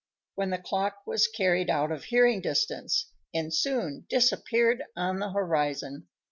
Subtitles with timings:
[0.33, 6.07] when the clock was carried out of hearing distance, and soon disappeared on the horizon.